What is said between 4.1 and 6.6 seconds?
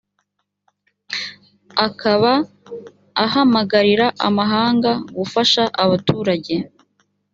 amahanga gufasha abaturage